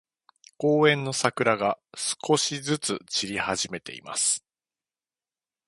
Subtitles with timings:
[0.57, 4.43] 公園の桜が、少しずつ散り始めています。